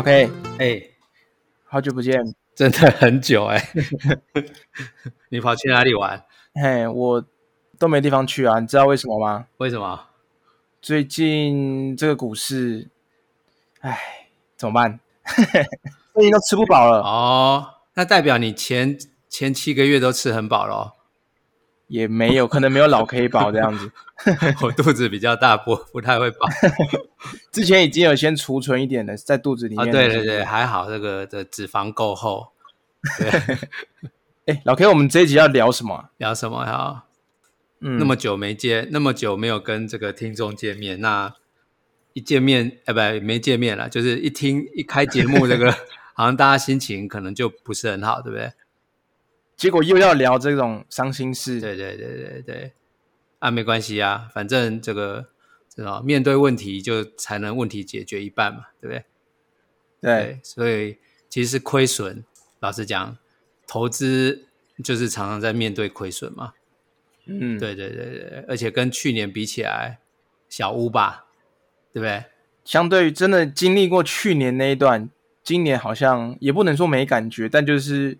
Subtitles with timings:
[0.00, 0.82] OK，哎，
[1.66, 2.18] 好久不见。
[2.54, 3.62] 真的很久哎、
[5.28, 6.24] 你跑去哪里玩？
[6.54, 7.22] 嘿，我
[7.78, 9.46] 都没地方去啊，你知道为什么吗？
[9.58, 10.06] 为什么？
[10.80, 12.88] 最近这个股市，
[13.80, 13.98] 哎，
[14.56, 15.00] 怎么办？
[16.14, 20.96] 最近都吃不饱了，哦，那代表你前前七个月都吃很饱咯。
[21.90, 23.90] 也没有，可能没有老 K 饱这样子。
[24.62, 26.46] 我肚子比较大，不不太会饱。
[27.50, 29.92] 之前已经有先储存一点的在肚子里啊，面。
[29.92, 30.44] 对对对，。
[30.44, 32.52] 还好这个的脂肪够厚。
[33.18, 33.56] 对，
[34.54, 36.10] 哎，老 K，我们这一集要聊什么啊？
[36.18, 37.04] 聊什么呀？
[37.80, 41.34] 嗯，那么久没见，那么久没有跟这个听众见面，那
[42.12, 45.72] 一见面，哎，不，没见面了，就是一听一开节目，这个
[46.14, 48.52] 好像大家心情可能就不是很好，对不对？
[49.60, 51.60] 结果又要聊这种伤心事。
[51.60, 52.72] 对对对对对，
[53.40, 55.26] 啊，没关系啊，反正这个
[55.68, 59.04] 知道面对问题就才能问题解决一半嘛，对不对？
[60.00, 60.96] 对，所以
[61.28, 62.24] 其实亏损，
[62.60, 63.18] 老实讲，
[63.66, 64.46] 投资
[64.82, 66.54] 就是常常在面对亏损嘛。
[67.26, 69.98] 嗯，对对对对，而且跟去年比起来，
[70.48, 71.26] 小屋吧，
[71.92, 72.24] 对不对？
[72.64, 75.10] 相对于真的经历过去年那一段，
[75.44, 78.16] 今年好像也不能说没感觉，但就是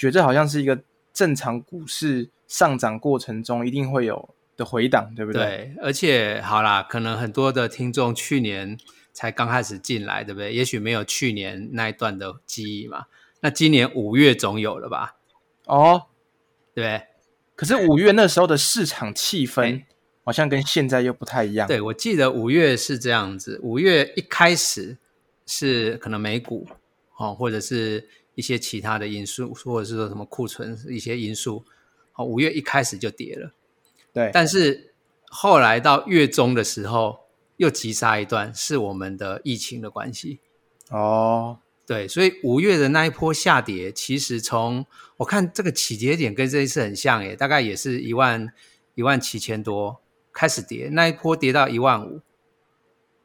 [0.00, 5.42] 觉得好像是一个正常股市上涨过程中一定会有的回档，对不对？
[5.42, 8.78] 对，而且好啦，可能很多的听众去年
[9.12, 10.54] 才刚开始进来，对不对？
[10.54, 13.04] 也许没有去年那一段的记忆嘛。
[13.42, 15.16] 那今年五月总有了吧？
[15.66, 16.06] 哦，
[16.74, 17.02] 对？
[17.54, 19.86] 可是五月那时候的市场气氛哎
[20.24, 21.68] 好像跟现在又不太一样。
[21.68, 24.96] 对，我记得五月是这样子，五月一开始
[25.44, 26.66] 是可能美股
[27.18, 28.08] 哦，或者是
[28.40, 31.62] 一些其他的因素，或者是说什么库存一些因素，
[32.12, 33.52] 好，五月一开始就跌了。
[34.14, 34.94] 对，但是
[35.26, 37.26] 后来到月中的时候
[37.58, 40.40] 又急杀一段，是我们的疫情的关系。
[40.88, 44.86] 哦，对，所以五月的那一波下跌，其实从
[45.18, 48.50] 我看这个起跌点跟这一次很像耶，大概也是一万
[48.94, 50.00] 一万七千多
[50.32, 52.22] 开始跌，那一波跌到一万五，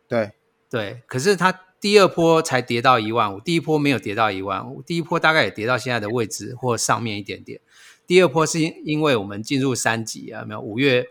[0.09, 0.33] 对，
[0.69, 7.61] 对，可是它第二波才跌到一万五，第一波没有跌到一万五，第一波大概也跌到现在的位置或上面一点点。
[8.07, 11.07] 第二波是因因为我们进入三级啊，没有五月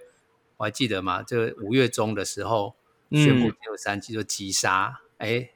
[0.56, 1.22] 我还记得嘛？
[1.22, 2.76] 这个五月中的时候
[3.10, 5.50] 宣布嗯进入三级就急杀，哎、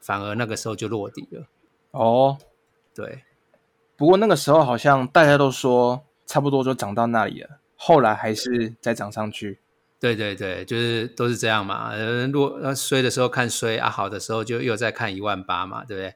[0.00, 1.46] 反而那个时候就落地了。
[1.92, 2.38] 哦，
[2.94, 3.24] 对，
[3.96, 9.58] 不过那个时候好像大家都说差不多就涨到那里了，后来还是再涨上去。
[10.02, 11.90] 对对对，就是都是这样嘛。
[11.92, 16.14] 呃，落呃衰的时候看衰啊，好的时候就又再看一万八嘛，对不对？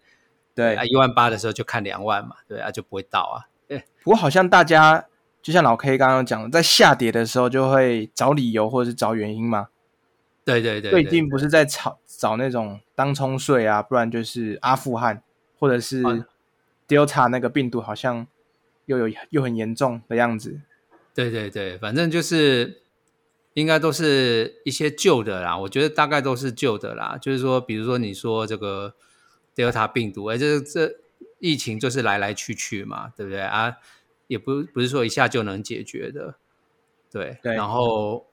[0.56, 3.46] 对啊，，一万八的时候就看两万嘛，对啊，就不会到啊。
[4.02, 5.06] 不过好像大家
[5.40, 9.68] 就像老 K 刚刚讲的，在下跌的时候就会找理由或者是找原因嘛。
[10.44, 15.22] 对对对最对近不是在炒找那种当冲税啊，不然就是阿富汗
[15.60, 16.26] 或者是啊
[16.88, 18.26] Delta 那个病毒好像
[18.86, 20.60] 又有又很严重的样子。
[21.14, 22.82] 对对对，反正就是
[23.56, 27.16] 应该都是一些旧的啦，我觉得大概都是旧的啦。
[27.18, 28.94] 就是说，比如说你说这个
[29.54, 30.96] Delta 病毒，哎，这这
[31.38, 33.78] 疫情就是来来去去嘛，对不对啊？
[34.26, 36.34] 也不不是说一下就能解决的，
[37.10, 37.38] 对。
[37.42, 38.26] 对然后，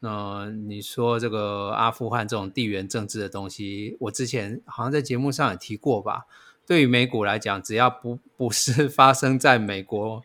[0.00, 6.26] 呃，你说这个阿富汗这种地缘政治的东西，我之前好像在节目上也提过吧。
[6.66, 10.20] 对于美股来讲，只要不不是发生在美国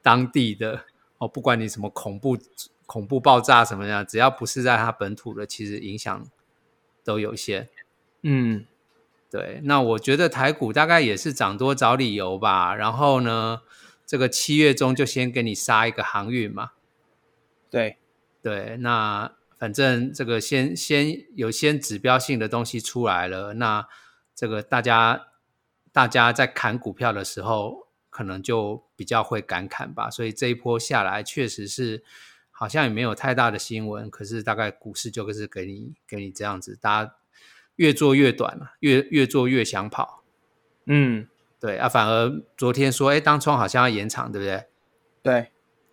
[0.00, 0.84] 当地的
[1.18, 2.38] 哦，不管你什么恐怖
[2.88, 6.26] 恐怖爆炸什么的，只要不是在它本土的，其实影响
[7.04, 7.68] 都有限。
[8.22, 8.64] 嗯，
[9.30, 12.74] 对，那我觉得台股大概也是涨多找理由吧。
[12.74, 13.60] 然后呢，
[14.06, 16.70] 这个七月中就先给你杀一个航运嘛。
[17.68, 17.98] 对，
[18.40, 23.86] 对，那反正这个先先有先指标性的东西出来了，那
[24.34, 25.26] 这个大家
[25.92, 30.08] 大家在砍股票的时候，可能就比较会敢砍吧。
[30.10, 32.02] 所以这一波下来，确实是
[32.58, 37.14] 好像也没有太大的新闻，可是大概股市就是给你给你这样子，大家
[37.76, 40.24] 越做越短了，越越做越想跑。
[40.86, 41.28] 嗯，
[41.60, 44.64] 对啊，反而昨天说，哎，当冲好像要延长，对不对？
[45.22, 45.52] 对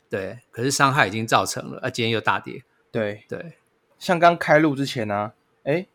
[0.09, 2.63] 对，可是伤害已经造成了，啊，今天又大跌。
[2.91, 3.59] 对，对，
[3.99, 5.33] 像刚开录之前呢、
[5.65, 5.85] 哎，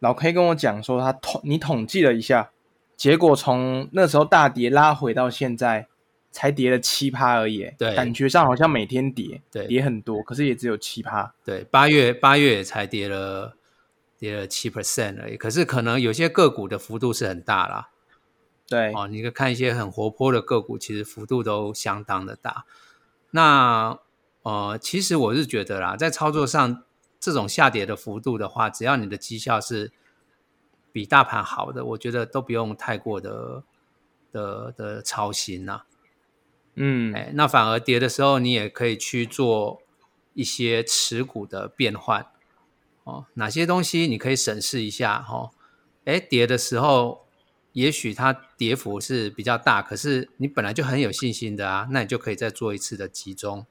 [0.00, 2.50] 老 K 跟我讲说他统你统计了一下，
[2.96, 5.86] 结果从那时候大跌拉回到现在，
[6.30, 11.34] 才跌了七趴而已，对感觉上好像每天跌，对跌很多，可是也只有七趴。
[11.44, 13.56] 对，八月八月也才跌了
[14.18, 17.90] 跌了七 percent 而已，可是可能有些个股的幅度是很大啦。
[18.68, 22.64] 对，哦，你可以看一些很活泼的个股，其实幅度都相当的大。
[23.32, 23.98] 那
[24.42, 26.84] 呃，其实我是觉得啦，在操作上
[27.18, 29.90] 这种下跌的幅度的话，只要你的绩效是
[30.92, 33.64] 比大盘好的，我觉得都不用太过的
[34.30, 35.82] 的的操心呐、
[36.82, 39.82] 嗯，哎，那反而跌的时候，你也可以去做
[40.32, 42.26] 一些持股的变换
[43.04, 43.26] 哦。
[43.34, 45.50] 哪些东西你可以审视一下哦？
[46.06, 47.26] 哎，跌的时候，
[47.72, 53.66] 也许它跌幅是比较大，可是你本来就很有信心的啊，那你就可以再做一次的集中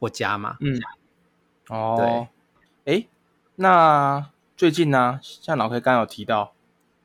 [0.00, 0.56] 或加码。
[0.60, 0.80] 嗯，
[1.68, 2.28] 哦，
[2.86, 3.06] 哎，
[3.56, 6.54] 那最近呢，像老 K 刚刚有提到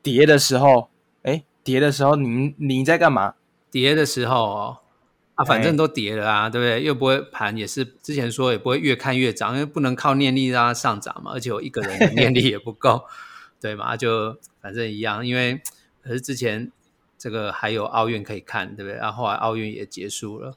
[0.02, 0.88] 跌的时候，
[1.22, 3.34] 哎，跌的时候你你在干嘛？
[3.70, 4.78] 跌的时候哦，
[5.34, 6.84] 啊，反哎正都跌了啊，对不对？
[6.84, 13.04] 又不会盘，也是之前说也不会越看越涨，因为不能靠念力让它上涨嘛，而且我一个人的念力也不够，
[13.60, 13.96] 对嘛？
[13.96, 15.60] 就反正一样，因为
[16.02, 16.70] 可是之前
[17.18, 18.96] 这个还有奥运可以看，对不对？
[18.96, 20.56] 然后后来奥运也结束了，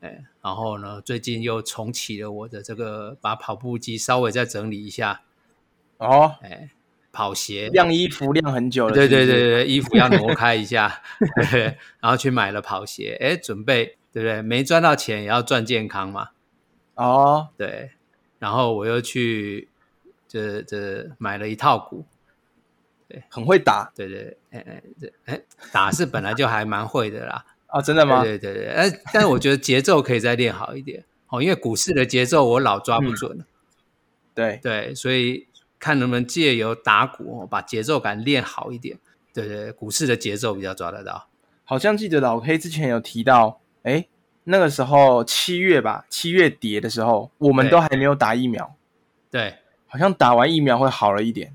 [0.00, 5.22] 哎，然后呢，最近又重启了我的这个，把跑步机稍微再整理一下，
[5.98, 6.70] 哦，哎，
[7.14, 11.00] 跑鞋，晾衣服晾很久了，对对对对，衣服要挪开一下，
[11.50, 14.42] 对，然后去买了跑鞋，哎，准备对不对？
[14.42, 16.30] 没赚到钱也要赚健康嘛，
[16.96, 17.92] 哦，对。
[18.40, 19.68] 然后我又去
[20.28, 22.04] 这这买了一套鼓，
[23.30, 23.90] 很会打。
[23.94, 25.40] 对对，哎哎这哎
[25.72, 28.04] 打是本来就还蛮会的啦， 啊，真的。
[28.04, 28.22] 吗？
[28.22, 31.04] 对对对对，哎，但是我觉得节奏可以再练好一点。
[31.28, 33.38] 哦，因为股市的节奏我老抓不准。
[33.38, 33.44] 了，
[34.34, 35.48] 对，对，所以
[35.84, 38.98] 看能不能借由打鼓哦，把节奏感练好一点，
[39.34, 41.28] 对对，股市的节奏比较抓得到。
[41.62, 44.06] 好像记得老 K 之前有提到，哎，
[44.44, 48.74] 那个时候七月吧，七月跌的时候，我们都还没有打疫苗，
[49.30, 51.54] 对，好像打完疫苗会好了一点，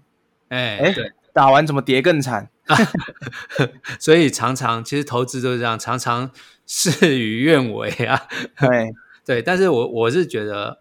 [0.49, 0.93] 哎，哎，
[1.33, 2.51] 打完怎么跌更惨？
[3.99, 6.29] 所以常常其实投资都是这样，常常
[6.67, 8.27] 事与愿违啊。
[8.59, 8.93] 对，
[9.25, 10.79] 对，但是我我是觉得，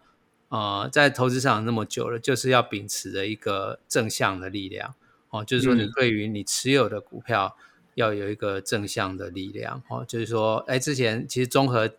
[0.49, 4.95] 呃，在投资市场那么久了，就是要秉持着一个正向的力量
[5.29, 7.55] 哦，就是说你嗯对于你持有的股票
[7.95, 11.91] 要有一个正向的力量哦，就是说，哎，之前其实综合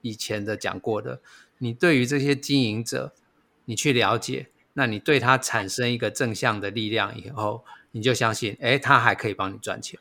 [0.00, 1.20] 以前的讲过的，
[1.58, 3.12] 你对于这些经营者，
[3.64, 9.98] 你去了解，那你对他产生一个正向的力量以后，你就相信，哎，他还可以帮你赚钱。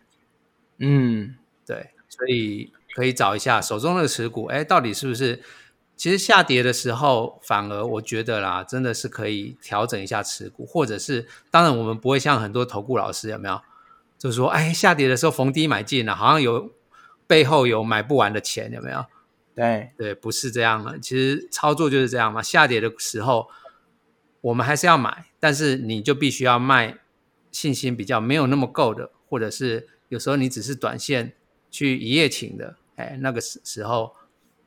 [0.77, 1.35] 嗯，
[1.65, 5.41] 对，所以可以找一下手中的持股，哎，到底是不是？
[6.01, 13.61] 其实下跌的时候，反而我觉得啦，真的是可以调整一下持股，或者是，当然我们不会像很多投顾老师有没有，
[14.17, 16.71] 就是说，哎，下跌的时候逢低买进了，好像有
[17.27, 19.05] 背后有买不完的钱，有没有？
[19.53, 20.97] 对，对，不是这样的。
[20.97, 22.41] 其实操作就是这样嘛。
[22.41, 23.47] 下跌的时候，
[24.41, 26.97] 我们还是要买，但是你就必须要卖
[27.51, 31.33] 信心比较没有那么够的，或者是有时候你只是短线
[31.69, 34.15] 去一夜情的，哎，那个时时候，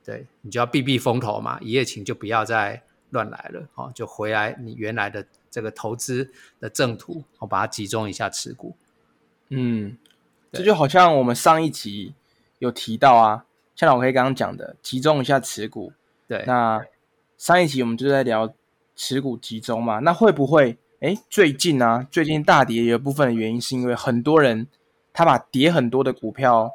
[0.04, 1.58] 对你就要避避风头嘛。
[1.60, 6.30] 一夜情就不要再乱来了，哦，就回来你原来的这个投资
[6.60, 8.76] 的正途，我、把它集中一下持股。
[9.50, 9.96] 嗯，
[10.50, 12.14] 对这就好像我们上一集
[12.58, 13.44] 有提到啊，
[13.76, 15.92] 像老 K 刚刚讲的，集中一下持股。
[16.26, 16.84] 对，那
[17.38, 18.52] 上一集我们就在聊
[18.96, 24.66] 持股集中嘛，那会不会哎最近啊，最近大跌有一部分的原因是因为很多人
[25.12, 26.72] 他把跌很多的股票，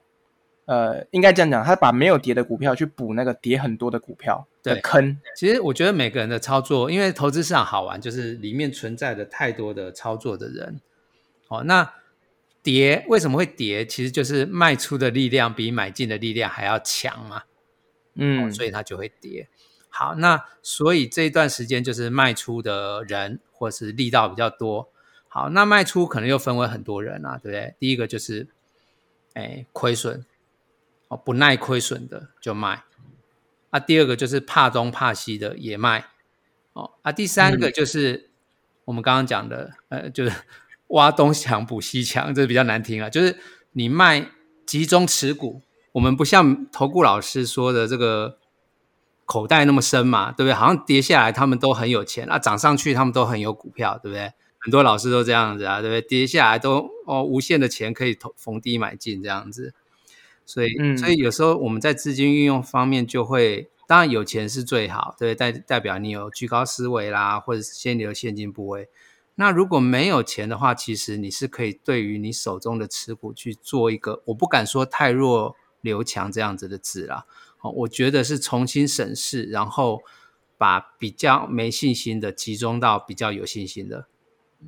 [0.70, 5.18] 呃，应该这样讲，他把没有跌的股票去补那个跌很多的股票的坑。
[5.36, 10.80] 其实我觉得每个人的操作，因为投资市场好玩，就是里面存在着太多的操作的人。
[11.48, 11.92] 哦，那
[12.62, 13.84] 跌为什么会跌？
[13.84, 17.42] 其实就是卖出的力量比买进的力量还要强嘛，
[18.14, 19.48] 嗯，所以它就会跌。
[19.90, 24.88] 好，那所以这一段时间就是卖出的人或是力道比较多。
[25.28, 27.74] 好，那卖出可能又分为很多人啊，对不对？
[27.80, 28.48] 第一个就是，
[29.34, 30.24] 哎，亏损，
[31.10, 32.84] 哦，不耐亏损的就卖。
[33.72, 36.08] 啊，第二个就是怕东怕西的也卖。
[36.74, 38.32] 哦，啊，第三个就是
[38.86, 40.32] 我们刚刚讲的，呃，就是
[40.90, 43.10] 挖东墙补西墙，这比较难听啊。
[43.10, 43.38] 就是
[43.74, 44.32] 你卖
[44.66, 45.62] 集中持股，
[45.92, 48.40] 我们不像投顾老师说的这个
[49.26, 50.54] 口袋那么深嘛，对不对？
[50.54, 54.34] 好像跌下来他们都很有钱啊，涨上去他们都很有股票，对不对？
[54.58, 56.02] 很多老师都这样子啊，对不对？
[56.02, 59.74] 跌下来都哦无限的钱可以投逢低买进这样子，
[60.50, 60.98] 所以、嗯。
[60.98, 68.90] 所以有时候我们在资金运用方面就会，当然有钱是最好，对，代代表你有居高思维啦，或者是先留现金部位。
[69.36, 77.26] 那如果没有钱的话，其实你是可以对于你手中的持股去做一个，我不敢说太弱留强这样子的字啦，
[77.62, 80.02] 哦，我觉得是重新审视，然后
[80.58, 84.08] 把比较没信心的集中到比较有信心的，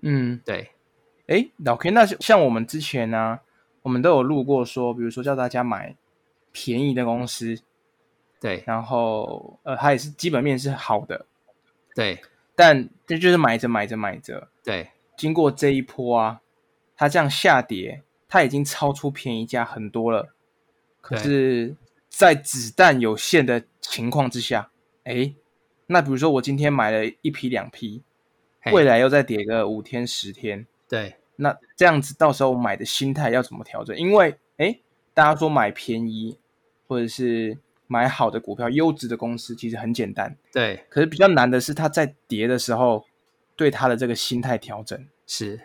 [0.04, 0.72] 嗯，对。
[1.28, 3.40] 哎，老 K，那像我们之前呢、
[3.82, 5.96] 我们都有录过说，比如说叫大家买
[6.52, 7.58] 便宜的公司，
[8.40, 11.26] 对然后呃，它也是基本面是好的，
[11.96, 12.20] 对
[12.56, 16.42] 但这就是买着买着买着，对经过这一波啊，
[16.96, 20.34] 它这样下跌，它已经超出便宜价很多了。
[21.00, 21.76] 可是，
[22.10, 24.70] 在子弹有限的情况之下，
[25.04, 25.34] 哎，
[25.88, 28.04] 那比如说我今天买了一批两批，
[28.72, 33.98] 未来又再跌个五天十天，对，那这样子到时候买的心态要怎么调整？
[33.98, 34.80] 因为哎，
[35.14, 36.38] 大家说买便宜
[36.88, 37.58] 或者是
[37.88, 40.86] 买好的股票、优质的公司，其实很简单，对。
[40.88, 43.06] 可是比较难的是，它在跌的时候，
[43.56, 45.60] 对它的这个心态调整是。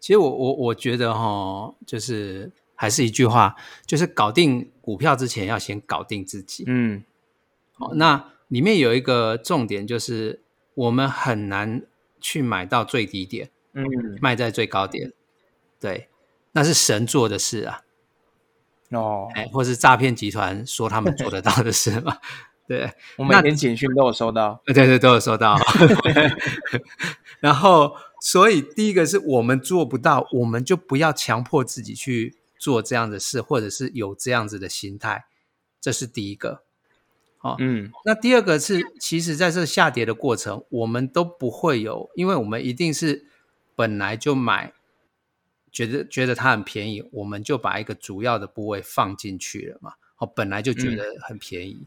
[0.00, 3.54] 其实我我我觉得哈，就是还是一句话，
[3.86, 6.64] 就是搞定股票之前要先搞定自己。
[6.66, 7.04] 嗯，
[7.72, 10.42] 好，那里面有一个重点就是
[10.74, 11.82] 我们很难
[12.20, 13.84] 去买到最低点，嗯，
[14.20, 15.12] 卖在最高点，
[15.78, 16.08] 对，
[16.52, 17.82] 那是神做的事啊。
[18.90, 22.16] 哦，哎，或是诈骗集团说他们做得到的事嘛？
[22.66, 25.56] 对，我每天简讯都有收到，对对，都有收到。
[27.40, 27.96] 然后。
[28.20, 35.26] 所以，第一个是我们做不到，我们就不要强迫自己去做这样的事，或者是有这样子的心态，
[35.78, 36.62] 这是第一个。
[37.36, 43.26] 好，嗯，那第二个是，其实在这下跌的过程，我们都不会有，因为我们一定是
[43.74, 44.72] 本来就买，
[45.70, 49.94] 觉得觉得它很便宜，我们就把一个主要的部位放进去了嘛。
[50.18, 51.86] 哦，本来就觉得很便宜。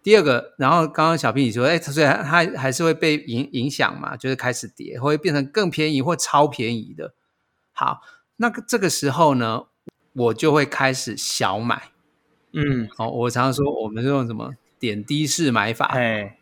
[0.00, 7.14] 第二个，然后刚刚小平你说，哎，所以它还是会被影影响嘛，就是开始跌，会变成更便宜或超便宜的。
[7.72, 8.00] 好，
[8.36, 9.64] 那个这个时候呢，
[10.12, 11.90] 我就会开始小买。
[12.52, 15.86] 嗯，哦，我常常说，我们用什么点滴式买法？
[15.86, 16.37] 哎，哦，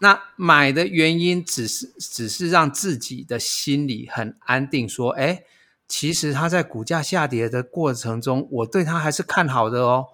[0.00, 5.44] 那买的原因只是只是让自己的心里很安定，说，哎，
[5.88, 10.08] 其实它在股价下跌的过程中，我对它还是看好的哦。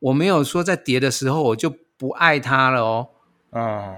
[0.00, 1.74] 我没有说在跌的时候我就。
[1.98, 3.08] 不爱它了哦，
[3.50, 3.96] 嗯，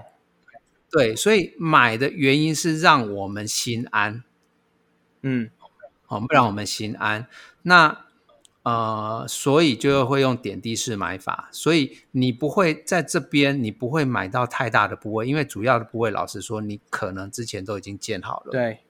[0.90, 4.24] 对，所以买的原因是让我们心安，
[5.20, 5.50] 嗯，
[6.06, 7.26] 好，不让我们心安。
[7.60, 8.06] 那
[8.70, 18.52] 呃，所以就会用点滴式买法，所以你不会在这边，你不会买到太大的部位，因为主要的部位，老实说，你可能之前都已经建好了。
[18.52, 18.80] 对，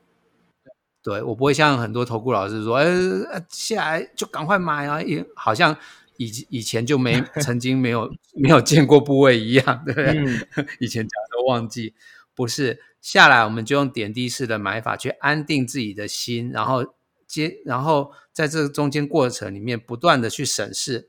[1.02, 5.76] 对我不会像很多投顾老师说，呃，下来就赶快买啊，也好像。
[6.22, 10.66] 以以前就没曾经没有没有见过部位一样，对不对？
[10.78, 11.94] 以前讲都忘记，
[12.34, 16.84] 不是下来我们就用点滴式的买法去安定自己的心，然后
[17.26, 21.08] 接然后在这个中间过程里面不断的去审视，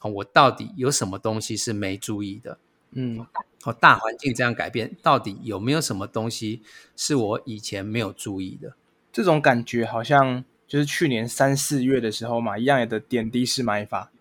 [0.00, 2.58] 我到底有什么东西是没注意的？
[2.92, 3.26] 嗯，
[3.64, 6.62] 哦，大环境这样改变，到底有没有什么东西
[6.96, 8.74] 是我以前没有注意的？
[9.12, 14.12] 这种感觉好像就是去年三四月的时候嘛，一样的点滴式买法。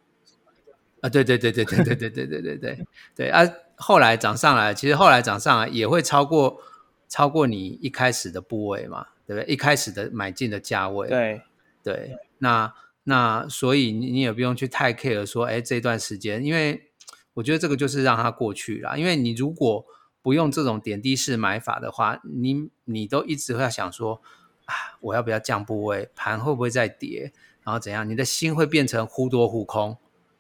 [1.02, 3.48] 啊，对对对对对对对对对对对对啊！
[3.76, 6.60] 后来涨上来，其实后来涨上来也会超过
[7.08, 9.54] 超过你一开始的部位嘛，对不对？
[9.54, 11.42] 一开始的买进的价位，对
[11.86, 12.18] 对。
[12.40, 12.74] 那
[13.04, 16.92] 那所以你你也不用去太 care 说，哎，这段时间，因为
[17.36, 18.98] 我觉得这个就是让它过去了。
[18.98, 19.86] 因为你如果
[20.22, 24.22] 不用这种点滴式买法的话，你你都一直会想说，
[24.66, 26.10] 啊，我要不要降部位？
[26.16, 27.32] 盘会不会再跌？
[27.64, 28.10] 然后怎样？
[28.10, 29.98] 你的心会变成忽多忽空，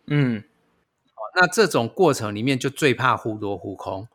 [0.08, 0.44] 嗯。
[1.38, 4.08] 那这种过程里面就最怕忽多忽空，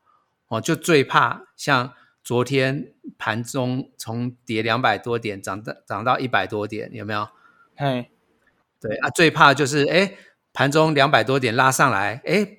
[0.48, 1.92] 哦，就最怕像
[2.30, 7.28] 昨天盘中从跌两百多点涨到涨到一百多点，有没有？
[7.76, 8.08] 嘿，
[8.80, 10.12] 对啊，最怕就是哎，
[10.52, 12.56] 盘中两百多点拉上来，哎，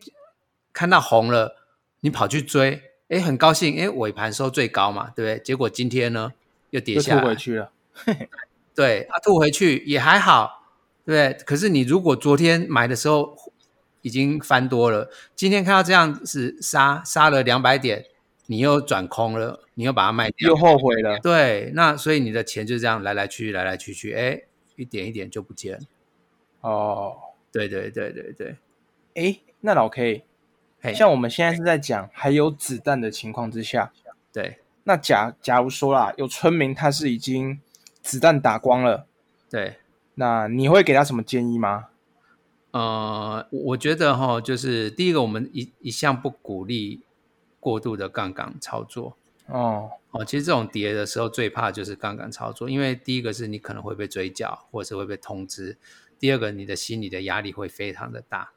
[0.74, 1.56] 看到红了，
[2.02, 5.42] 你跑去追，哎，很高兴，哎，尾盘收最高嘛，对不对？
[5.42, 6.34] 结果今天呢
[6.72, 7.72] 又跌下来，吐回去了，
[8.76, 10.66] 对，啊，吐回去也还好，
[11.06, 13.38] 对可是你如果昨天买的时候，
[14.02, 18.08] 已经翻多了，今天看到这样子杀杀了两百点，
[18.52, 21.18] 你又转空了，你又把它卖掉，又后悔了。
[21.20, 24.42] 对，那所以你的钱就这样来来去去，来来去去，哎，
[24.76, 25.80] 一点一点就不见了。
[26.60, 27.16] 哦，
[27.50, 28.58] 对对对对对，
[29.16, 30.26] 哎，那老 K，
[30.94, 33.94] 像我们现在是在讲还有子弹的情况之下，
[34.34, 37.62] 对，那假假如说啦，有村民他是已经
[38.02, 39.08] 子弹打光了，
[39.50, 39.78] 对，
[40.16, 41.88] 那你会给他什么建议吗？
[42.72, 47.00] 呃，我觉得哈，就是第一个，我们一一向不鼓励
[47.62, 49.16] 过度的杠杆操作。
[49.48, 55.78] 哦哦，其实这种跌的时候最怕就是杠杆操作，因为第一个是你可能会被追缴，或者是会被通知；
[56.20, 58.52] 第二个，你的心理的压力会非常的大。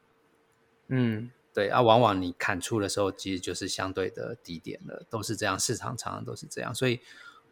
[0.88, 7.00] 嗯，对啊，往往你砍出的时候，其实就是相对的低点了，都是这样，市场常常都是这样，所以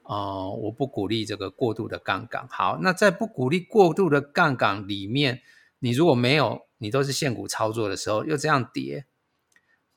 [0.02, 2.46] 呃，我不鼓励这个过度的杠杆。
[2.48, 5.42] 好，那在不鼓励过度的杠杆里面。
[5.84, 9.04] 你如果没有，你都是现股操作的时候又这样跌，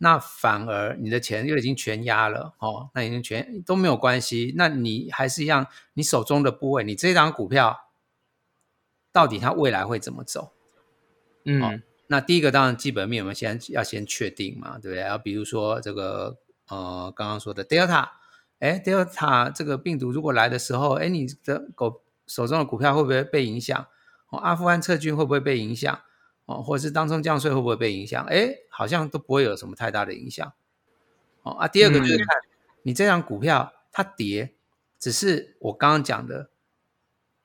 [0.06, 7.90] 那反而你的钱又已经全压了哦，那已经全都没有关系，那你还是一样，你手中的部位，你这张股票
[9.12, 10.52] 到底它未来会怎么走？
[11.46, 15.02] 嗯那第一个当然基本面我们先要先确定嘛，对不对？
[15.02, 18.10] 然后比如说这个呃刚刚说的 Delta，
[18.60, 23.88] 哎，Delta 这个病毒如果来的时候，哎，你的狗手中的股票会不会被影响？
[24.30, 26.00] 哦，阿富汗撤军会不会被影响？
[26.46, 28.24] 哦，或者是当中降税会不会被影响？
[28.26, 30.54] 哎，好像都不会有什么太大的影响。
[31.42, 32.28] 哦啊，第二个就是看
[32.84, 34.54] 你这张股票它跌，
[35.00, 36.50] 只是我刚刚讲的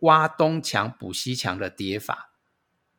[0.00, 2.32] 挖东墙补西墙的跌法，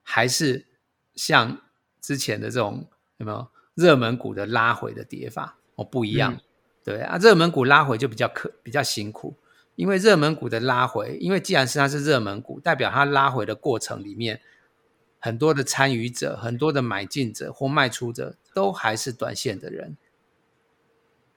[0.01, 0.65] 还是
[1.13, 1.61] 像
[2.01, 6.39] 之前的这种有没有热门股的拉回的跌法哦不一样。
[6.83, 9.37] 对啊，热门股拉回就比较可比较辛苦，
[9.75, 14.41] 因为热门股的拉回，因为既然是它是热门股，代表它拉回的过程里面。
[15.21, 19.95] 很多的参与者，很多的买进者或卖出者，都还是短线的人。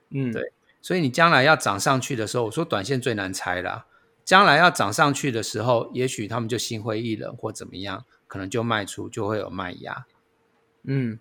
[0.09, 3.87] 嗯，对，所以你将来要涨上去的时候，我说短线最难猜啦。
[4.25, 10.07] 将来要涨上去的时候，也许他们就心灰意冷或怎么样，可能就卖出，就会有卖压。
[10.85, 11.21] 嗯，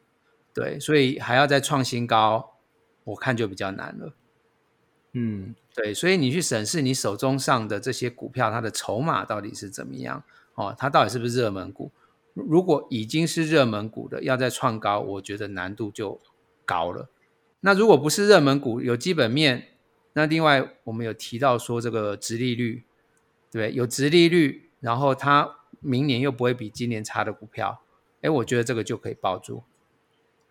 [0.54, 2.56] 对，所以还要再创新高，
[3.04, 4.14] 我看就比较难了。
[5.12, 10.24] 嗯，对，所以你去审视你手中上的这些股票，它的筹码到底是怎么样？
[10.56, 11.92] 哦，它到底是不是热门股？
[12.34, 16.20] 如果已经是热门股的，要再创高，我觉得难度就
[16.66, 17.10] 高了。
[17.62, 19.68] 那如果不是热门股，有基本面，
[20.14, 22.84] 那另外我们有提到说这个殖利率，
[23.52, 27.82] 对有殖利率，然后它明年又不会比今年差的股票，
[28.22, 29.64] 哎，我觉得这个就可以抱住。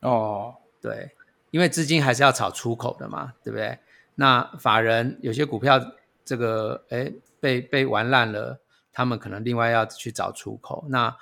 [0.00, 1.10] 哦，对，
[1.50, 3.78] 因为资金还是要炒出口的嘛，对不对？
[4.14, 5.80] 那法人有些股票
[6.24, 8.60] 这个哎被被玩烂了，
[8.92, 10.84] 他们可能另外要去找出口。
[10.88, 11.16] 那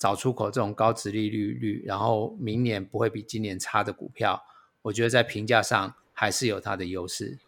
[0.00, 4.42] 找出口这种高值利率率，然后明年不会比今年差的股票，
[4.80, 7.38] 我觉得在评价上还是有它的优势。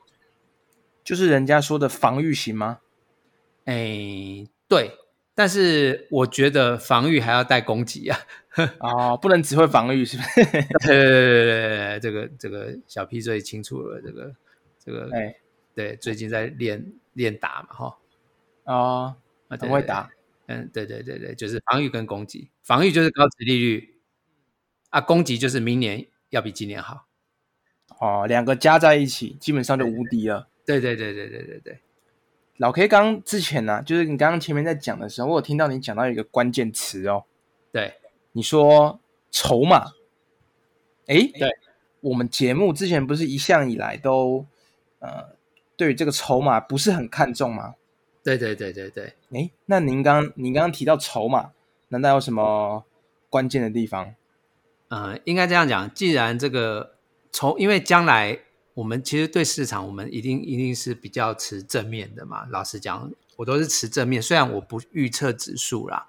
[1.03, 2.81] 就是人家说的防御型吗？
[3.65, 4.91] 哎，对，
[5.35, 8.19] 但是我觉得防御还要带攻击啊。
[8.81, 10.45] 哦，不能只会防御，是不是？
[10.85, 13.99] 对对对对对，这个这个小 P 最清楚了。
[14.03, 14.35] 这个
[14.79, 15.35] 这个，哎，
[15.75, 17.99] 对，最近在练练打嘛，哈。
[18.65, 19.17] 哦，
[19.49, 20.11] 很会打。
[20.47, 24.01] 嗯，对对对对，就是防御跟攻击，防御就是高值利率，
[24.91, 27.07] 啊，攻击就是明年要比今年好，
[28.01, 30.49] 哦，两个加在一起，基本上就无敌了。
[30.67, 31.81] 对对对对对对对，
[32.57, 37.25] 老 K 刚之前呢，就是你刚刚前面在讲的时候，我有听到你讲到一个关键词哦，
[37.73, 37.95] 对，
[38.33, 39.01] 你说
[39.31, 39.93] 筹码，
[41.07, 41.49] 哎，对，
[42.01, 44.47] 我们节目之前不是一向以来都
[44.99, 45.37] 呃，
[45.77, 47.75] 对于这个筹码不是很看重吗？
[48.23, 51.51] 对对对对对，哎，那您刚您刚刚提到筹码，
[51.89, 52.85] 难道有什么
[53.29, 54.15] 关键的地方？
[54.89, 56.95] 呃，应该这样讲，既然这个
[57.33, 58.39] 筹，因为将来
[58.75, 62.47] 我们其实对市场，我们一定一定是比较持正面的嘛。
[62.51, 66.07] 老实讲，我都是持正面，虽然我不预测指数啦，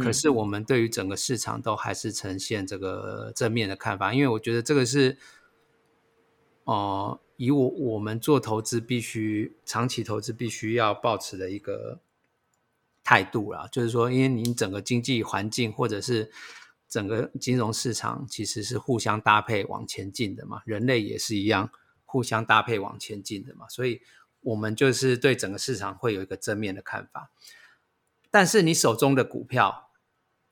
[0.00, 5.18] 可是我们对于整个市场都还是呈现这个正面的看法，因为我觉得这个是，
[6.64, 7.20] 哦。
[7.38, 11.98] 以我我们做投资必须长期投资必须要保持的一个
[13.02, 16.30] 态度啦，就是说，因为您整个经济环境或者是
[16.88, 21.72] 整个金融市场其实是互相搭配往前进的嘛，人类也是一样
[22.04, 24.00] 互相搭配往前进的嘛，所以
[24.42, 27.32] 我们就是对整个市场会有一个正面的看法。
[28.30, 29.90] 但是你手中的股票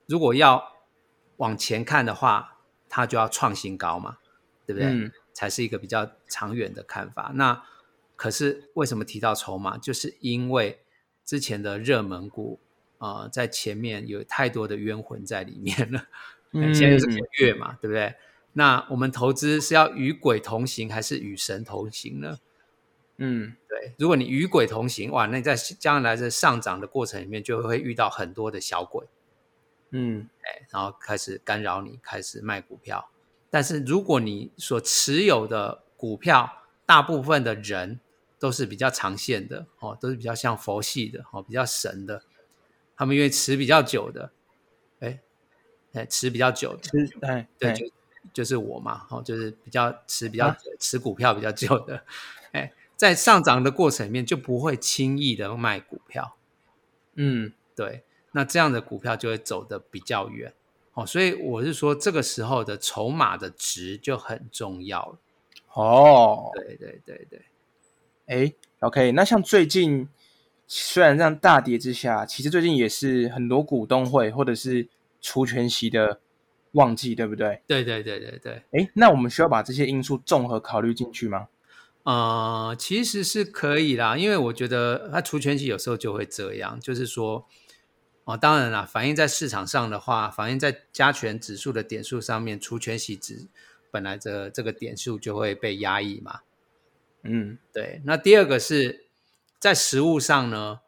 [0.06, 0.72] 如果要
[1.36, 4.18] 往前看的话，它就要创新高嘛，
[4.66, 5.12] 对不对？
[5.40, 7.32] 才是一个比较长远的看法。
[7.34, 7.64] 那
[8.14, 9.78] 可是为什么提到筹码？
[9.78, 10.80] 就是因为
[11.24, 12.60] 之前的热门股
[12.98, 16.04] 啊，在前面有太多的冤魂在里面了。
[16.52, 18.14] 嗯，现在是鬼月嘛，对不对？
[18.52, 22.38] 那我们投资是要与鬼同行，还是与神同行呢？
[23.16, 23.94] 嗯，对。
[23.98, 29.06] 如果你与鬼同行，哇，那你在将来的上涨的过程里面，就会遇到很多的小鬼。
[29.92, 33.08] 嗯，哎，然后开始干扰你，开始卖股票。
[33.50, 38.00] 但是如果你所持有的股票，大部分的人
[38.38, 42.22] 都是比较长线的哦，都是比较像佛系的哦，比较神的，
[42.96, 44.32] 他们因为持比较久的，
[45.00, 45.20] 哎
[45.92, 47.86] 哎，持比较久的，持哎对，就
[48.32, 52.04] 就是我嘛，哦，就是比较持比较持股票比较久的，
[52.52, 56.36] 哎，在上涨的过程里面就不会轻易的卖股票，
[57.14, 60.54] 嗯，对，那这样的股票就会走得比较远。
[60.94, 65.18] 哦，所以我是说，这个时候的筹码的值就很重要了。
[65.74, 67.42] 哦，对对对对，
[68.26, 70.08] 哎，OK，那像最近
[70.66, 74.88] 虽然这样大跌之下，其实最近也是很多股东会或者是
[75.20, 76.20] 除权息的
[76.72, 77.62] 旺季，对不对？
[77.68, 78.62] 对对对对对。
[78.72, 81.48] 哎，那我们需要把这些因素综合考虑进去吗？
[82.02, 87.46] 呃，其实是可以啦，因为我觉得它除权息有时候就会这样，就是说，
[88.30, 93.48] 哦，当然啦，反映在市场上的话，反映在加权指数的点数上面，除权息值
[93.90, 96.40] 本来这这个点数就会被压抑嘛。
[97.22, 98.00] 嗯，对。
[98.04, 99.06] 那第二个是
[99.58, 100.80] 在实物上呢，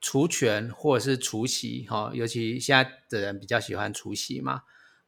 [0.00, 4.62] 除权或者是除息，哈，尤其现在的人比较喜欢除息嘛。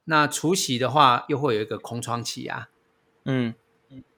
[0.04, 2.68] 那除息的话，又会有一个空窗期啊。
[3.24, 3.54] 嗯。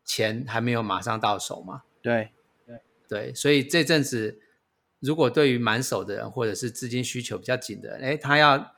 [0.05, 1.85] 钱还没有马上到手嘛？
[2.03, 2.33] 对，
[2.67, 4.42] 对，对，所以这阵子
[5.03, 8.75] 如果对于满手的人或者是资金需求比较紧的人，哎，他要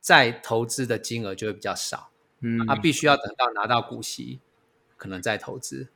[0.00, 4.40] 再投资的金额就会比较少，嗯，他必须要等到拿到股息，
[4.96, 5.88] 可能再投资。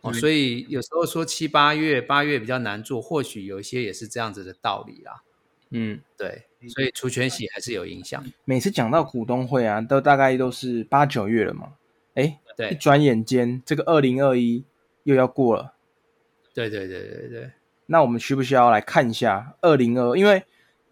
[0.00, 5.22] 哦，所以有时候说七八月、八月比较难做，或许有一些也是这样子的道理啦。
[5.72, 8.24] 嗯，对，所以除权息还是有影响。
[8.46, 11.74] 每次讲到股东会啊，都大概都是八九月了嘛。
[12.14, 14.64] 哎，对，一转眼间，这个二零二一
[15.02, 15.74] 又要过了。
[16.54, 17.50] 对对对对对。
[17.90, 20.16] 那我们需不需要来看一下二零二？
[20.16, 20.44] 因为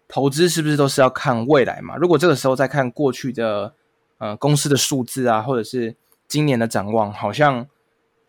[0.07, 1.95] 投资是不是都是要看未来嘛？
[1.95, 3.73] 如果这个时候再看过去的
[4.17, 5.95] 呃公司的数字啊，或者是
[6.27, 7.67] 今年的展望，好像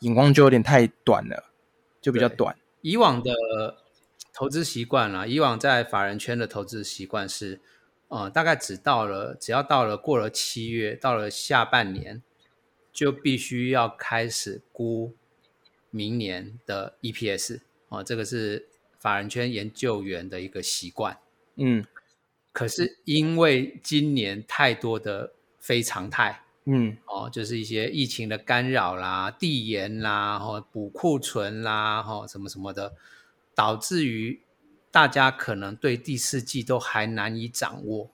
[0.01, 1.51] 眼光就有点太短了，
[2.01, 2.57] 就比较短。
[2.81, 3.33] 以往的
[4.33, 7.61] 投资习惯啊，以往在法人圈的投资习惯是，
[8.09, 12.23] 呃，大概只到了只要到了过了七月，到了下半年。
[12.93, 15.15] 就必须要开始估
[15.91, 18.67] 明年的 EPS 哦，这个是
[18.99, 21.19] 法人圈研究员的一个习惯。
[21.57, 21.85] 嗯，
[22.53, 32.95] 可是因为今年太多的非常态，嗯，哦，就是一些疫情的干扰啦、递延啦、哦补库存啦、哦什么什么的，
[33.55, 34.41] 导致于
[34.91, 38.11] 大家可能对第四季都还难以掌握。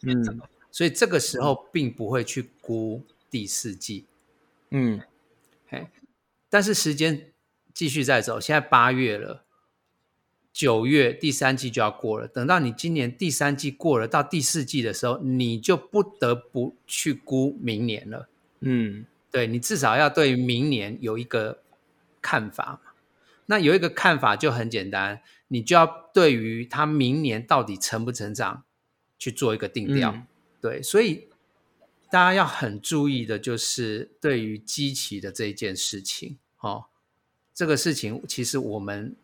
[0.00, 3.04] 嗯，所以这个时候并不会去估。
[3.32, 4.04] 第四季，
[4.68, 5.00] 嗯，
[5.66, 5.88] 嘿，
[6.50, 7.31] 但是时间
[7.74, 9.44] 继续再走，现在八月了，
[10.52, 12.28] 九月第三季就要过了。
[12.28, 18.28] 等到你今年第三季过了，到第四季的时候，你就不得不去估明年了。
[18.60, 21.62] 嗯，对你至少要对明年有一个
[22.20, 22.92] 看法嘛。
[23.46, 28.64] 那有一个看法就很简单，你就要对于他明年到底成不成长
[29.18, 30.26] 去做一个定调。
[30.60, 31.28] 对，所以。
[32.12, 36.84] 大家要很注意的，就是对于基期的这一件事情，哦，
[37.54, 39.14] 这个事情其实我们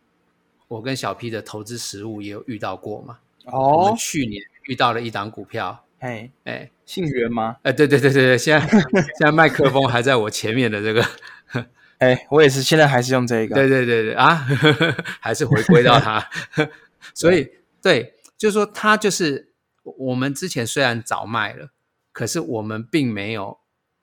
[0.67, 3.19] 我跟小 P 的投资实务也有遇到过嘛。
[3.45, 7.57] 哦，我们去年遇到了一档股票，哎哎，姓袁吗？
[7.63, 11.05] 哎，对对对对对，现在现在麦克风还在我前面的这个，
[11.99, 13.55] 哎，我也是，现在还是用这个。
[13.55, 14.47] 对对对对啊，
[15.19, 16.29] 还是回归到它。
[17.15, 19.49] 所以对，就是说它就是
[19.83, 21.69] 我们之前虽然早卖了。
[22.11, 23.59] 可是我们并没有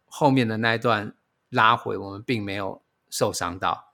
[0.06, 1.12] 后面的那一段
[1.50, 3.85] 拉回，我们并没有受伤到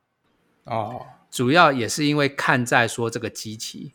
[0.64, 1.06] 哦。
[1.30, 3.94] 主要也是因为看在说这个机器，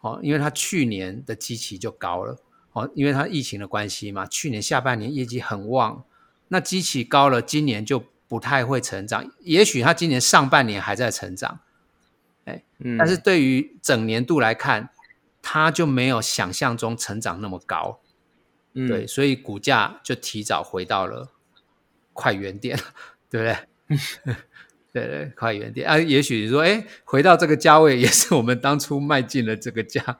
[0.00, 2.38] 哦，因为它去年的机器就高了，
[2.72, 6.02] 哦，因为它疫情的关系嘛，去年下半年业绩很旺，
[6.48, 9.30] 那机器高了，今年就不太会成长。
[9.40, 11.60] 也许它今年上半年还在成长，
[12.46, 12.64] 哎，
[12.98, 14.88] 但是对于整年度来看，
[15.42, 18.00] 它就没有想象中成长那么高。
[18.72, 21.32] 对，所以股价就提早回到了
[22.14, 22.78] 快原点，
[23.28, 24.36] 对不对？
[24.92, 25.98] 对对，快原点啊！
[25.98, 30.18] 也许你说，哎，回到这个价位， 也是我们当初卖进了这个价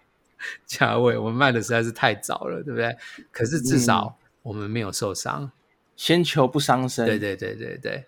[0.65, 2.97] 价位，我们卖的实在是太早了，对不对？
[3.33, 5.51] 可是至少我们没有受伤，
[5.97, 7.05] 先求不伤身。
[7.05, 8.07] 对对对对对。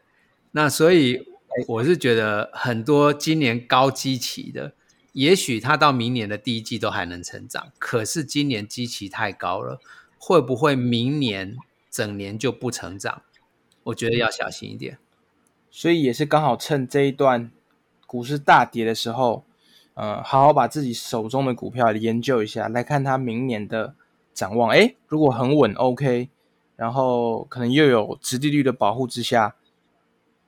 [0.53, 1.27] 那所以
[1.67, 4.75] 我是觉得，很多今年高基期的，
[5.13, 9.81] 也许它到明年的第一季都还能成长，可是今年基期太高了。
[10.25, 11.57] 会不会明年
[11.91, 13.23] 整年就不成长？
[13.83, 14.99] 我觉得要小心一点。
[15.75, 17.51] 所以也是刚好趁这一段
[18.07, 19.43] 股市大跌的时候，
[19.95, 23.95] 呃，好好把自己手中的股票研究一下，来看它明年的
[24.35, 24.69] 展望。
[24.69, 26.29] 哎，如果很稳，OK，
[26.77, 29.57] 然后可能又有殖利率的保护之下，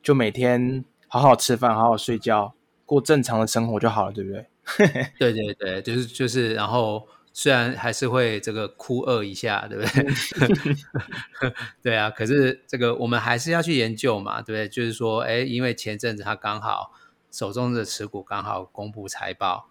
[0.02, 2.52] 就每天好好吃饭，好好睡觉，
[2.84, 4.46] 过正常的生活就好了，对不对？
[5.18, 7.02] 对对对，就是就是，然后。
[7.36, 11.52] 虽然还是会这个哭饿一下，对不对？
[11.82, 14.68] 对啊，可是这个我们还是要去研究嘛，对不对？
[14.68, 16.92] 就是说，哎，因为前阵子他刚好
[17.32, 19.68] 手中的持股刚好公布财报，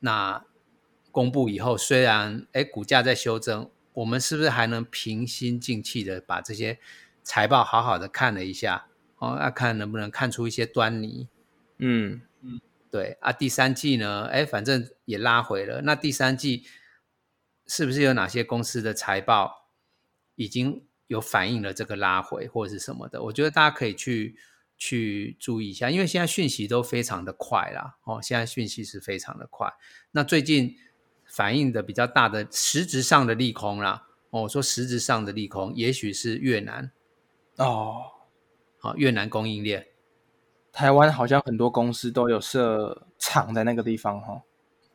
[0.00, 0.44] 那
[1.10, 6.78] 公布以后，虽然哎股价在修正，我们是不是还能平心静气的把这些
[7.22, 8.88] 财报好好的看了一下？
[9.16, 11.28] 哦，那看能不能看出一些端倪？
[11.78, 16.64] 嗯嗯，对啊，第三季呢，哎，反正也拉回了，那第三季。
[17.66, 19.70] 是不是有哪些公司的财报
[20.34, 24.36] 已经有反映了这个拉回或者是什么的，我觉得大家可以去
[24.76, 29.72] 去注意一下，因为现在讯息都非常的快啦，哦，现在讯息是非常的快。
[30.10, 30.76] 那最近
[31.24, 36.92] 反映的比较大的实质上的利空啦，哦，我说实质上的利空，也许是越南
[37.56, 38.02] 哦，
[38.78, 39.88] 好、越南供应链。
[40.72, 44.42] 台湾好像很多公司都有设厂在那个地方哈。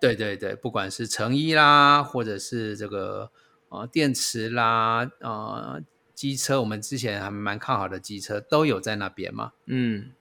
[0.02, 3.32] 对对对，不管是成衣啦，或者是这个
[3.70, 5.80] 呃电池啦，呃
[6.16, 9.54] 机车，我们之前还蛮看好的机车都有在那边嘛。
[9.68, 10.12] 嗯，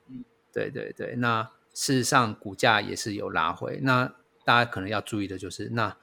[0.53, 3.81] 对对对，那事实上股价也是有拉回。
[3.83, 4.15] 那
[4.45, 5.97] 大家可能要注意的就是，那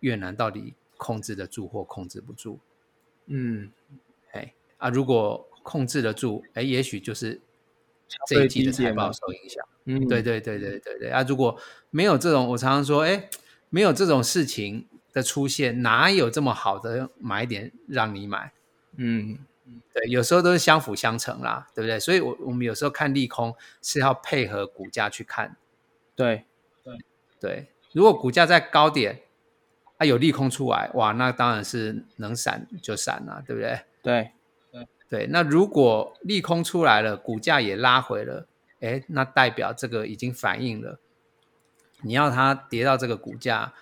[0.00, 2.60] 越南到底控制得住或控制不住？
[3.26, 3.72] 嗯，
[4.32, 7.40] 哎啊，如果控制得住，哎，也许就是
[8.28, 9.66] 这一季的财报受影响。
[9.86, 11.22] 嗯，对对对对对对啊！
[11.28, 11.58] 如果
[11.90, 13.28] 没有这种，我常常说，哎，
[13.68, 18.52] 没有这种事情的出现，哪有这么好的买点让你买？
[18.96, 19.38] 嗯，
[19.92, 22.00] 对，有时候都是相辅相成啦，对不对？
[22.00, 25.56] 所以我，我们有时候看利空是要配合股价去看。
[26.16, 26.44] 对，
[26.82, 26.96] 对
[27.40, 29.20] 对，如果股价在高点，
[29.98, 34.30] 啊有利空出来，哇，那当然是能闪就闪了，对不对对？
[34.72, 38.46] 对，对，那如果利空出来了，股价也拉回了，
[38.84, 41.00] 哎，那代表这个已经反映了。
[42.02, 43.72] 你要它跌到这个股价，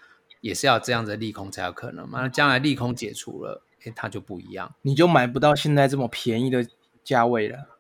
[0.41, 2.23] 也是要这样的利空才有可能嘛？
[2.23, 4.75] 那将来利空解除了，哎，它就不一样。
[4.83, 6.65] 你就买不到现在这么便宜的
[7.03, 7.79] 价位了。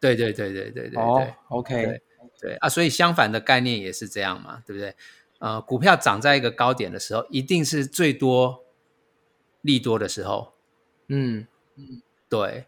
[0.00, 2.02] 对对对对对对对、哦，OK，对
[2.40, 4.96] 对啊，所以相反的概念也是这样嘛，对不对？
[5.38, 8.64] 呃，股票涨在一个高点的时候，一定是最多
[9.60, 10.54] 利多的时候，
[11.08, 11.46] 嗯，
[12.28, 12.66] 对，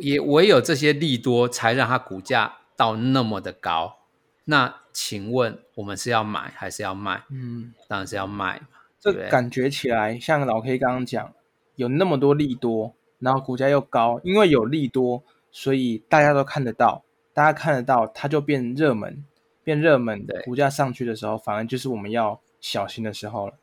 [0.00, 3.98] 也唯有这些利多才让它股价到那么的高。
[4.46, 7.22] 那请问我们是要买还是要卖？
[7.30, 8.66] 嗯，当然是要卖嘛，
[8.98, 11.32] 这感觉起来像老 K 刚刚讲，
[11.76, 19.24] 有那么多利多，然后股价又高，因为有利多，所以大家都看得到，大家看得到，它就变热门，
[19.62, 23.54] 变热门的，股价上去的时候，反而就是我们要小心的时候了，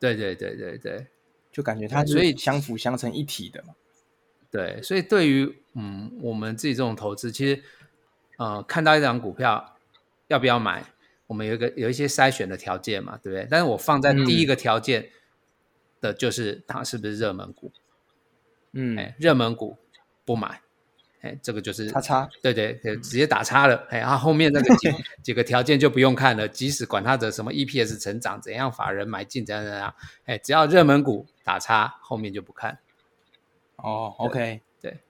[0.00, 1.06] 对对对对对
[1.52, 3.74] 就感觉它所以相辅相成一体的嘛。
[4.50, 7.62] 对，所以对于嗯我们自己这种投资，其实
[8.36, 9.76] 呃看到一张股票
[10.28, 10.84] 要不要买，
[11.26, 13.46] 我们有一个有一些筛选的条件嘛，对不对？
[13.50, 15.10] 但是我放在第一嗯个条件
[16.00, 17.72] 的就是它是不是热门股，
[18.72, 19.78] 嗯，哎，热门股
[20.24, 20.60] 不买，
[21.22, 23.86] 哎，这个就是叉叉，对对对，直接打叉了。
[23.90, 24.88] 哎，它后后面那个几
[25.22, 29.94] 几个条件就不用看了，即使管它的什么 EPS 成长怎样，法人买进怎样怎样，
[30.26, 32.78] 哎，只要热门股打叉，后面就不看。
[33.76, 35.00] 哦，OK，对，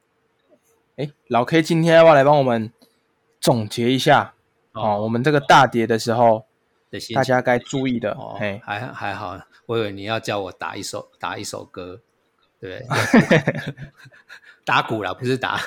[0.96, 2.72] 哎，老 K 今天要不要来帮我们
[3.46, 4.35] 总结一下
[4.72, 5.00] 哦？
[5.00, 6.44] 我们这个大跌的时候，
[7.14, 12.00] 大家该注意的，哦嘿，，还还好，我以为你要叫我打一首打一首歌，
[12.61, 12.85] 对？
[14.66, 15.61] 打鼓啦，不是打，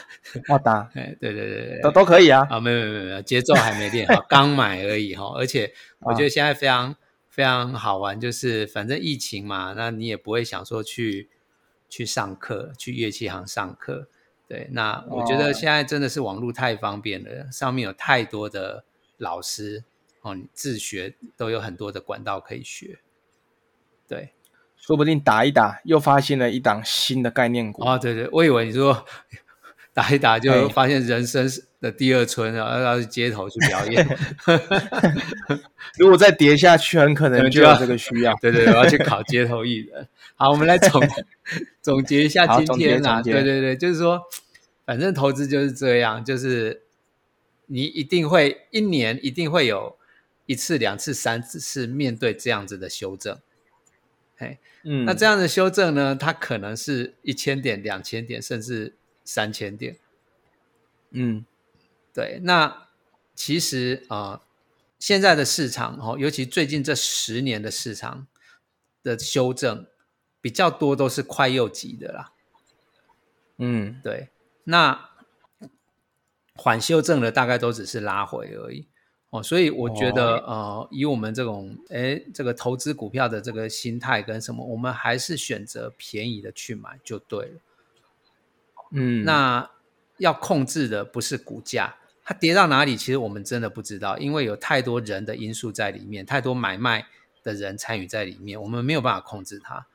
[0.50, 2.46] 要打 哎，对对对对都都可以啊。
[2.50, 5.32] 啊，没有没有没有，节奏还没练好， 刚买而已哈。
[5.38, 6.94] 而且我觉得现在非常、
[7.30, 11.30] 非常好玩，就是反正疫情嘛，那你也不会想说去
[11.88, 14.10] 去上课，去乐器行上课。
[14.50, 18.84] 对，那我觉哦得现在真的是网络太方便了，上面有太多的
[19.18, 19.84] 老师
[20.22, 23.00] 哦，你自学都有很多的管道可以学。
[24.08, 24.34] 对，
[24.76, 27.84] 说不定打一打，又发现了一档新的概念股。
[27.84, 29.06] 哦，对对，我以为你说
[29.94, 31.50] 打一打就哎发现人生
[31.82, 34.08] 的第二春，然后要去街头去表演。
[35.98, 38.34] 如果再跌下去，很可可能就要这个需要。
[38.42, 40.08] 对对，我要去考街头艺人。
[40.36, 41.02] 好，我们来总
[41.82, 44.22] 总结一下今天啊，对对对，就是说，
[44.86, 46.84] 反正投资就是这样，就是
[47.66, 49.98] 你一定会一年一定会有
[50.46, 53.38] 一次、两次、三次是面对这样子的修正。
[54.38, 58.96] 嘿，嗯，那这样的修正呢，它可能是一千点、两千点，甚至
[59.30, 59.98] 三千点。
[61.12, 61.46] 嗯
[62.14, 62.88] 对，那
[63.36, 64.42] 其实啊、呃
[65.00, 68.28] 现在的市场哦，尤其最近这十年的市场
[69.02, 69.88] 的修正
[70.42, 72.34] 比较多，都是快又急的啦。
[73.60, 74.28] 嗯对，
[74.66, 75.10] 那
[76.56, 78.88] 缓修正的大概都只是拉回而已
[79.30, 87.62] 哦，所以我觉得、呃，以我们这种哎这个投资股票的这个心态跟什么，我们还是选择便宜的去买就对了。
[88.92, 89.70] 嗯，那
[90.18, 97.08] 要控制的不是股价，它跌到哪里，其实我们真的不知道，因为有太多人的因素在里面，太多买卖
[97.44, 99.88] 的人参与在里面，我们没有办法控制它，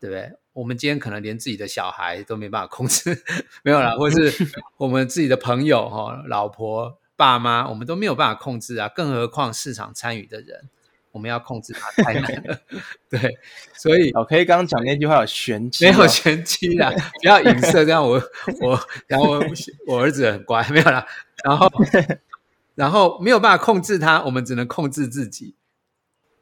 [0.00, 0.32] 对不对？
[0.52, 3.22] 我们今天可能连自己的小孩都没办法控制，
[3.62, 4.32] 没有啦， 或是
[4.78, 10.70] 我们自己的朋友哈、老婆、爸妈，我们都没有办法控制啊，更何况市场参与的人，
[11.16, 12.60] 我们要控制它太难了。
[13.08, 13.38] 对，
[13.74, 18.22] 所以老 K 刚刚讲那句话有玄机、没有玄机啦， 不要影射，这样我
[18.60, 19.44] 我然后我
[19.88, 21.06] 我儿子很乖，没有啦，
[21.42, 21.72] 然后
[22.76, 25.54] 然后没有办法控制他，我们只能控制自己，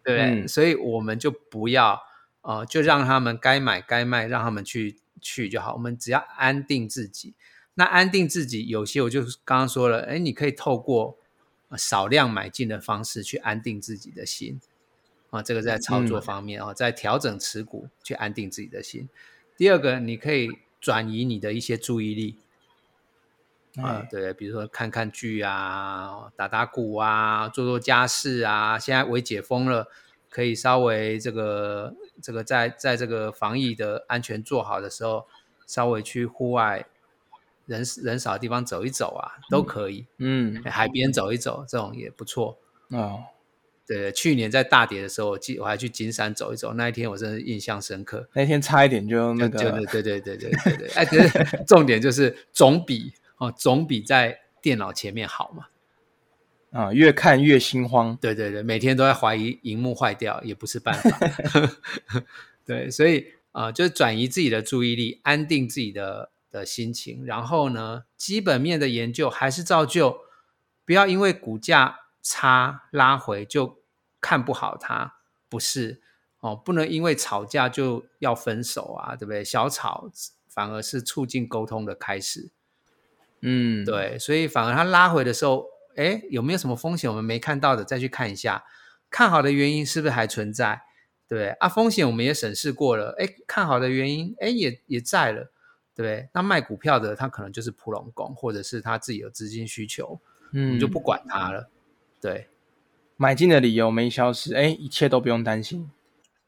[0.02, 0.42] 对不对？
[0.42, 2.02] 嗯所以我们就不要
[2.42, 7.34] 呃，就让他们该买该卖，让他们去去就好，我们只要安定自己。
[7.76, 11.23] 那安定自己，有些我就刚刚说了，哎，你可以透过呃
[11.76, 14.60] 少量买进的方式去安定自己的心
[15.30, 19.08] 啊，这个在操作嗯方面啊，在调整持股去安定自己的心。
[19.56, 20.48] 第二个，你可以
[20.80, 22.38] 转移你的一些注意力
[23.76, 28.78] 啊、哎对，比如说看看剧啊，打打鼓啊，做做家事啊。
[28.78, 29.88] 现在微解封了，
[30.30, 35.26] 可以稍微这个这个在在这个防疫的安全做好的时候，
[35.66, 36.86] 稍微去户外
[37.66, 40.06] 人人少的地方走一走啊，都可以。
[40.18, 42.58] 嗯海边走一走，这种也不错。
[42.90, 43.22] 哦，
[43.86, 48.28] 对，去年在大跌的时候，我记我还去金山走一走，那一天我真的印象深刻。
[48.34, 51.04] 那天差一点就那个对对对对对对对，哎，
[51.66, 55.66] 重点就是总比哦，总比在电脑前面好嘛。
[56.70, 58.18] 啊，越看越心慌。
[58.20, 61.20] 对对对，每天都在怀疑荧幕坏掉，也不是办法。
[62.66, 70.20] 对，所以呃，就是转移自己的注意力，安定自己的的心情，然后呢，基本面的研究还是照旧，
[70.84, 73.82] 不要因为股价差拉回就
[74.20, 75.16] 看不好它，
[75.48, 76.00] 不是
[76.38, 79.44] 哦，不能因为吵架就要分手啊，对不对？
[79.44, 80.08] 小吵
[80.48, 82.50] 反而是促进沟通的开始。
[83.40, 88.64] 嗯，，对，所以反而它拉回的时候，哎，有没有什么风险我们没看到的，再去看一下，
[89.10, 90.82] 看好的原因是不是还存在？
[91.26, 95.50] 对不对啊，风险我们也审视过了，哎，看好的原因，哎，也也在了，
[95.94, 96.28] 对不对？
[96.32, 100.20] 那卖股票的他可能就是普龙工，或者是他自己有资金需求，我
[100.52, 101.70] 嗯，们就不管他了。
[102.20, 102.48] 对，
[103.16, 105.90] 买进的理由没消失，哎，一切都不用担心。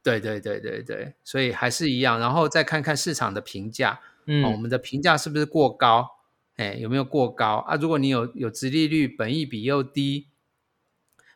[0.03, 6.09] 对对对对对，所以还是一样，然后再看看市场的评价，嗯，哦，我们的评价是不是过高？
[6.55, 7.75] 哎，有没有过高啊？
[7.75, 10.29] 如果你有有殖利率，本益比又低，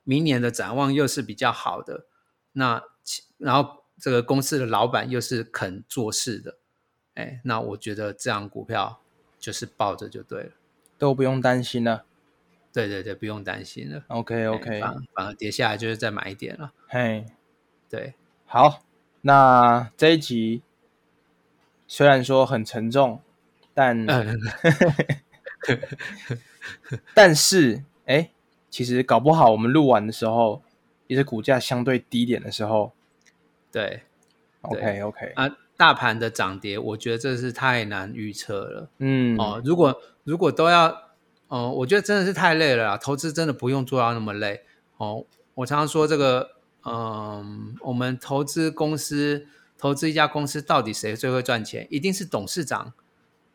[0.03, 2.07] 明年的展望又是比较好的，
[2.53, 2.81] 那
[3.37, 6.57] 然后这个公司的老板又是肯做事的，
[7.21, 8.99] 哎，那我觉得这样股票
[9.39, 10.51] 就是抱着就对了。
[10.97, 12.05] 都不用担心了。
[12.73, 14.03] 对对对，不用担心了。
[14.07, 16.71] OK 哎 OK，反而反而跌下来就是再买一点了。
[16.87, 17.25] 嘿，
[17.89, 18.13] 对，
[18.45, 18.83] 好，
[19.21, 20.61] 那这一集
[21.87, 23.21] 虽然说很沉重，
[23.73, 24.39] 但、嗯，
[27.13, 28.31] 但是哎，
[28.69, 30.63] 其实搞不好我们录完的时候，
[31.07, 32.93] 也是股价相对低点的时候。
[33.71, 34.03] 对
[34.61, 38.89] OK OK，啊，大盘的涨跌，我觉得这是太难预测了。
[38.99, 40.95] 嗯，哦，如果如果都要，
[41.47, 42.97] 哦，我觉得真的是太累了啦。
[42.97, 44.61] 投资真的不用做到那么累。
[44.97, 46.51] 哦，我常常说这个，
[46.85, 51.87] 嗯，我们投资公司，投资一家公司，到底谁最会赚钱？
[51.89, 52.93] 一定是董事长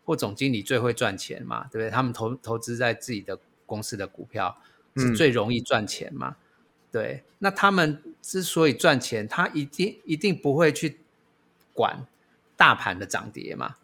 [0.05, 1.89] 或总经理最会赚钱嘛，对不对？
[1.89, 4.59] 他们投投资在自己的公司的股票
[4.97, 6.35] 是嗯最容易赚钱嘛。
[6.91, 10.99] 对，那他们之所以赚钱，他一定一定不会去
[11.73, 12.05] 管
[12.57, 13.77] 大盘的涨跌嘛。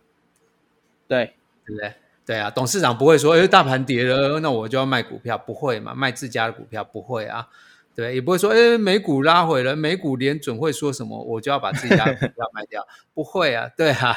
[1.06, 1.34] 对，
[1.66, 1.94] 对不对？
[2.24, 5.92] 对啊，董事长不会说，哎，大盘跌了，那我就要卖股票，不会嘛？
[5.92, 7.48] 卖自家的股票不会啊，
[7.96, 14.16] 对，也不会说，哎，美股拉回了，美股联准会说什么，我就要把自己家的股票卖掉， 不会啊，对啊，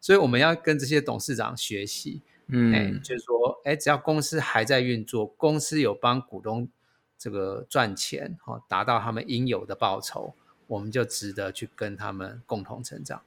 [0.00, 6.66] 所以我们要跟这些董事长学习，哎、嗯，就是说，哎，只要公司还在运作，公司有帮股东
[7.18, 10.34] 这个赚钱，哦，达到他们应有的报酬，
[10.68, 13.20] 我们就值得去跟他们共同成长。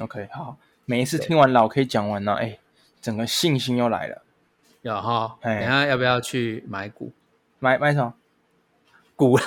[0.00, 2.58] OK，好，每一次听完老 K 讲完呢，哎，
[3.00, 4.22] 整个信心又来了。
[4.82, 7.12] 有哈，哎下要不要去买股？
[7.58, 8.14] 买买什么？
[9.14, 9.44] 股啦，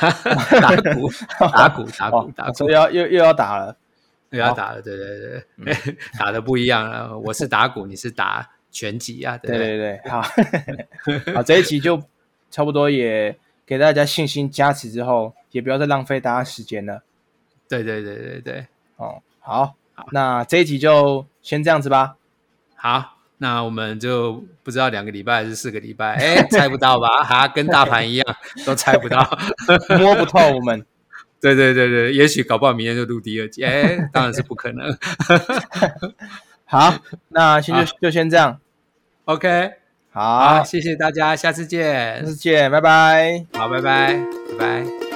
[0.62, 3.76] 打鼓， 打鼓，打鼓，哦打鼓所以，要又又要打了。
[4.30, 7.16] 又要打了，对对对， 打的不一样了。
[7.20, 9.78] 我是打鼓，你是打拳击啊，对对对？
[9.78, 10.22] 对对，好，
[11.36, 12.02] 好，这一集就
[12.50, 17.04] 差不多也给大家信心加持之后，也不要再浪费大家时间了。
[17.70, 18.68] 对对对对对，
[18.98, 19.76] 哦，好，
[20.12, 22.16] 那这一集就先这样子吧。
[22.76, 27.24] 好，那我们就不知道两个礼拜还是四个礼拜，哎，猜不到吧？
[27.26, 28.36] 哈，跟大盘一样，
[28.66, 29.26] 都猜不到。
[30.00, 30.86] 摸不透我们。
[31.40, 34.98] 对对对对，也许搞不好明天就录第二集，哎，当然是不可能。
[36.64, 36.96] 好，
[37.30, 38.60] 那先就就先这样。
[39.26, 39.72] OK，
[40.12, 42.36] 好，好，谢谢大家，下次见下次。
[42.36, 43.46] 见，拜拜。
[43.54, 44.14] 好，拜拜，
[44.58, 45.13] 拜拜。